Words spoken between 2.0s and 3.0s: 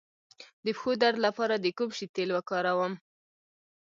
تېل وکاروم؟